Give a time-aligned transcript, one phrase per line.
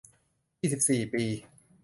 [0.61, 1.23] ยี่สิบสี่ ปี